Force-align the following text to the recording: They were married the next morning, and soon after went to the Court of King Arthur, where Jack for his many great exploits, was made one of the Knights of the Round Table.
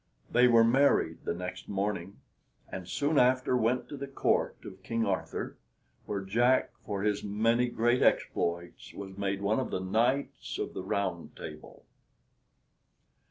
They 0.31 0.47
were 0.47 0.63
married 0.63 1.25
the 1.25 1.33
next 1.35 1.69
morning, 1.69 2.21
and 2.67 2.87
soon 2.89 3.19
after 3.19 3.55
went 3.55 3.87
to 3.89 3.97
the 3.97 4.07
Court 4.07 4.57
of 4.65 4.81
King 4.81 5.05
Arthur, 5.05 5.59
where 6.07 6.21
Jack 6.21 6.71
for 6.83 7.03
his 7.03 7.23
many 7.23 7.67
great 7.69 8.01
exploits, 8.01 8.95
was 8.95 9.15
made 9.15 9.43
one 9.43 9.59
of 9.59 9.69
the 9.69 9.79
Knights 9.79 10.57
of 10.57 10.73
the 10.73 10.81
Round 10.81 11.35
Table. 11.35 11.85